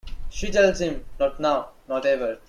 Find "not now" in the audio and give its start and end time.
1.19-1.73